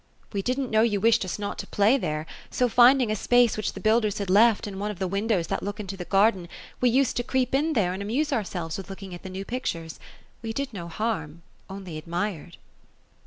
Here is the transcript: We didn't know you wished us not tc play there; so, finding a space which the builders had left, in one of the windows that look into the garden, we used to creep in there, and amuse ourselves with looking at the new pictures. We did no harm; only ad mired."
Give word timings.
We 0.33 0.41
didn't 0.41 0.71
know 0.71 0.81
you 0.81 0.99
wished 0.99 1.23
us 1.25 1.37
not 1.37 1.59
tc 1.59 1.69
play 1.69 1.95
there; 1.95 2.25
so, 2.49 2.67
finding 2.67 3.11
a 3.11 3.15
space 3.15 3.55
which 3.55 3.73
the 3.73 3.79
builders 3.79 4.17
had 4.17 4.31
left, 4.31 4.65
in 4.65 4.79
one 4.79 4.89
of 4.89 4.97
the 4.97 5.07
windows 5.07 5.45
that 5.45 5.61
look 5.61 5.79
into 5.79 5.95
the 5.95 6.05
garden, 6.05 6.49
we 6.79 6.89
used 6.89 7.15
to 7.17 7.23
creep 7.23 7.53
in 7.53 7.73
there, 7.73 7.93
and 7.93 8.01
amuse 8.01 8.33
ourselves 8.33 8.77
with 8.77 8.89
looking 8.89 9.13
at 9.13 9.21
the 9.21 9.29
new 9.29 9.45
pictures. 9.45 9.99
We 10.41 10.53
did 10.53 10.73
no 10.73 10.87
harm; 10.87 11.43
only 11.69 11.99
ad 11.99 12.07
mired." 12.07 12.57